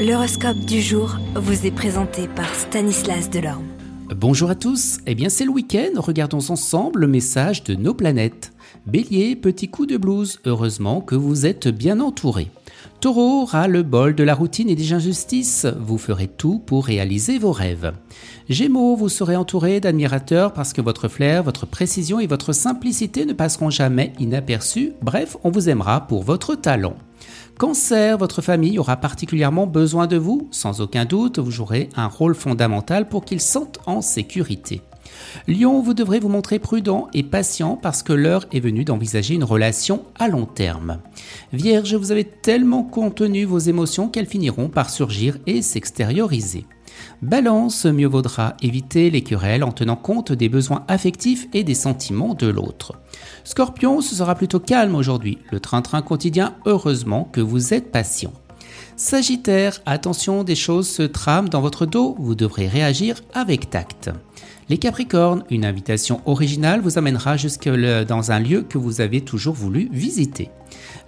[0.00, 3.66] L'horoscope du jour vous est présenté par Stanislas Delorme.
[4.16, 8.50] Bonjour à tous, eh bien c'est le week-end, regardons ensemble le message de nos planètes.
[8.86, 12.48] Bélier, petit coup de blues, heureusement que vous êtes bien entouré.
[13.02, 17.38] Taureau, ras le bol de la routine et des injustices, vous ferez tout pour réaliser
[17.38, 17.92] vos rêves.
[18.48, 23.34] Gémeaux, vous serez entouré d'admirateurs parce que votre flair, votre précision et votre simplicité ne
[23.34, 26.96] passeront jamais inaperçus, bref, on vous aimera pour votre talent.
[27.58, 30.48] Cancer, votre famille aura particulièrement besoin de vous.
[30.50, 34.80] Sans aucun doute, vous jouerez un rôle fondamental pour qu'ils sentent en sécurité.
[35.48, 39.44] Lion, vous devrez vous montrer prudent et patient parce que l'heure est venue d'envisager une
[39.44, 40.98] relation à long terme.
[41.52, 46.66] Vierge, vous avez tellement contenu vos émotions qu'elles finiront par surgir et s'extérioriser.
[47.22, 52.32] Balance, mieux vaudra éviter les querelles en tenant compte des besoins affectifs et des sentiments
[52.32, 52.94] de l'autre.
[53.44, 58.32] Scorpion, ce sera plutôt calme aujourd'hui, le train-train quotidien, heureusement que vous êtes patient.
[58.96, 64.10] Sagittaire, attention, des choses se trament dans votre dos, vous devrez réagir avec tact.
[64.70, 69.54] Les Capricornes, une invitation originale vous amènera jusque dans un lieu que vous avez toujours
[69.54, 70.50] voulu visiter.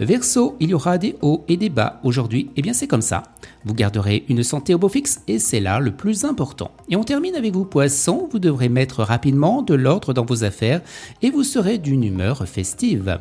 [0.00, 3.22] Verseau, il y aura des hauts et des bas aujourd'hui, eh bien c'est comme ça.
[3.66, 6.70] Vous garderez une santé au beau fixe et c'est là le plus important.
[6.88, 10.80] Et on termine avec vous Poissons, vous devrez mettre rapidement de l'ordre dans vos affaires
[11.20, 13.18] et vous serez d'une humeur festive.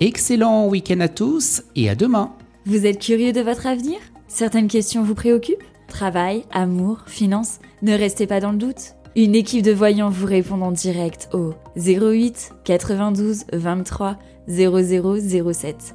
[0.00, 2.34] Excellent week-end à tous et à demain.
[2.66, 3.96] Vous êtes curieux de votre avenir?
[4.26, 5.64] Certaines questions vous préoccupent?
[5.86, 7.58] Travail, amour, finances?
[7.80, 8.92] Ne restez pas dans le doute.
[9.16, 15.94] Une équipe de voyants vous répond en direct au 08 92 23 0007.